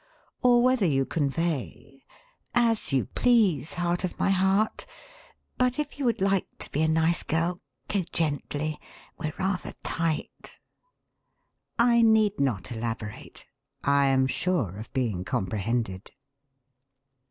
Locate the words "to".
6.57-6.71